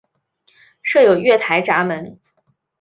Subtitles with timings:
[0.81, 2.17] 设有月台闸门。